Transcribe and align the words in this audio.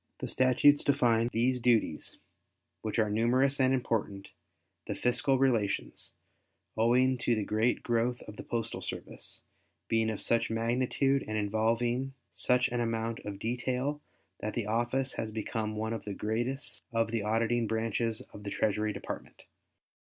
The 0.17 0.27
statutes 0.27 0.83
define 0.83 1.29
these 1.31 1.59
duties 1.61 2.17
which 2.81 2.97
are 2.97 3.11
numerous 3.11 3.59
and 3.59 3.71
important, 3.71 4.31
the 4.87 4.95
fiscal 4.95 5.37
relations, 5.37 6.13
owing 6.75 7.19
to 7.19 7.35
the 7.35 7.43
great 7.43 7.83
growth 7.83 8.23
of 8.23 8.35
the 8.35 8.41
postal 8.41 8.81
service, 8.81 9.43
being 9.87 10.09
of 10.09 10.19
such 10.23 10.49
magnitude 10.49 11.23
and 11.27 11.37
involving 11.37 12.15
such 12.31 12.67
an 12.69 12.79
amount 12.81 13.19
of 13.19 13.37
detail 13.37 14.01
that 14.39 14.55
the 14.55 14.65
office 14.65 15.13
has 15.13 15.31
become 15.31 15.75
one 15.75 15.93
of 15.93 16.03
the 16.03 16.15
greatest 16.15 16.81
of 16.91 17.11
the 17.11 17.21
auditing 17.21 17.67
branches 17.67 18.21
of 18.33 18.41
the 18.41 18.49
Treasury 18.49 18.91
Department. 18.91 19.43